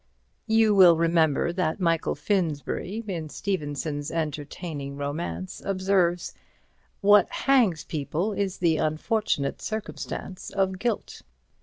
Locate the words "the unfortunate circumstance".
8.57-10.49